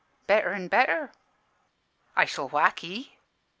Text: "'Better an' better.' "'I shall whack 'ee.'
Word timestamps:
"'Better 0.25 0.51
an' 0.51 0.67
better.' 0.67 1.11
"'I 2.15 2.25
shall 2.25 2.49
whack 2.49 2.83
'ee.' 2.83 3.19